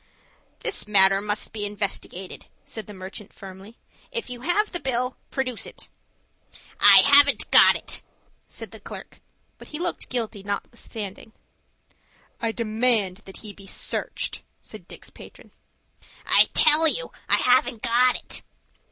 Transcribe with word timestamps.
"This 0.61 0.87
matter 0.87 1.21
must 1.21 1.53
be 1.53 1.63
investigated," 1.63 2.47
said 2.65 2.87
the 2.87 2.93
merchant, 2.95 3.33
firmly. 3.35 3.77
"If 4.11 4.31
you 4.31 4.41
have 4.41 4.71
the 4.71 4.79
bill, 4.79 5.15
produce 5.29 5.67
it." 5.67 5.89
"I 6.79 7.01
haven't 7.05 7.51
got 7.51 7.75
it," 7.75 8.01
said 8.47 8.71
the 8.71 8.79
clerk; 8.79 9.21
but 9.59 9.67
he 9.67 9.77
looked 9.77 10.09
guilty 10.09 10.41
notwithstanding. 10.41 11.33
"I 12.41 12.51
demand 12.51 13.17
that 13.25 13.41
he 13.45 13.53
be 13.53 13.67
searched," 13.67 14.41
said 14.59 14.87
Dick's 14.87 15.11
patron. 15.11 15.51
"I 16.25 16.49
tell 16.55 16.87
you 16.87 17.11
I 17.29 17.35
haven't 17.37 17.83
got 17.83 18.15
it." 18.15 18.41